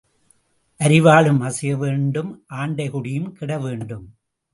[0.79, 4.07] அரிவாளும் அசைய வேண்டும் ஆண்டை குடியும் கெடவேண்டும்.